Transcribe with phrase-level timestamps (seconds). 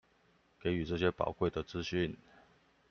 [0.59, 2.17] 給予這些寶貴的資訊